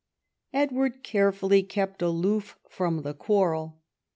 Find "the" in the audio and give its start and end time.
3.03-3.13